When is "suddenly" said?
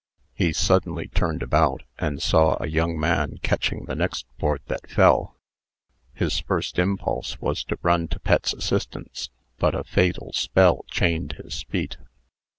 0.51-1.09